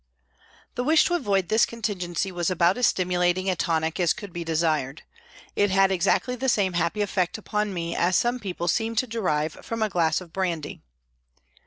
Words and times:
The 0.73 0.83
wish 0.83 1.03
to 1.05 1.13
avoid 1.13 1.49
this 1.49 1.63
contingency 1.63 2.31
was 2.31 2.49
about 2.49 2.75
as 2.75 2.87
stimulating 2.87 3.51
a 3.51 3.55
tonic 3.55 3.99
as 3.99 4.13
could 4.13 4.33
be 4.33 4.43
desired. 4.43 5.03
It 5.55 5.69
had 5.69 5.91
exactly 5.91 6.35
the 6.35 6.49
same 6.49 6.73
happy 6.73 7.01
effect 7.03 7.37
upon 7.37 7.71
me 7.71 7.95
as 7.95 8.15
some 8.17 8.39
people 8.39 8.67
seem 8.67 8.95
to 8.95 9.05
derive 9.05 9.59
from 9.61 9.83
a 9.83 9.89
glass 9.89 10.19
of 10.19 10.33
brandy. 10.33 10.81